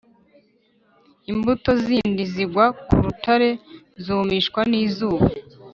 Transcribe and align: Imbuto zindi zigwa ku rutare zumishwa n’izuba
Imbuto 1.31 1.69
zindi 1.83 2.23
zigwa 2.33 2.65
ku 2.87 2.95
rutare 3.05 3.49
zumishwa 4.05 4.61
n’izuba 4.69 5.25